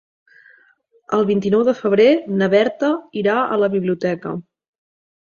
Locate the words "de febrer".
1.69-2.09